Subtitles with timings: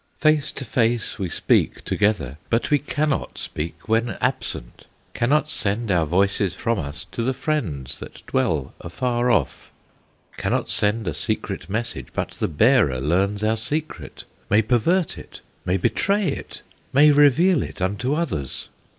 [0.17, 6.07] "Face to face we speak together, But we cannot speak when absent, Cannot send our
[6.07, 9.69] voices from us To the friends that dwell afar off;
[10.37, 15.77] Cannot send a secret message, But the bearer learns our secret, May pervert it, may
[15.77, 16.63] betray it,
[16.93, 18.69] May reveal it unto others."